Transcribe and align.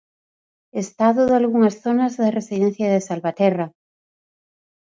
Estado 0.83 1.21
dalgunhas 1.33 1.75
zonas 1.83 2.13
da 2.21 2.35
residencia 2.39 2.87
de 2.93 3.05
Salvaterra. 3.09 3.67